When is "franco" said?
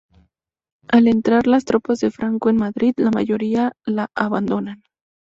2.09-2.49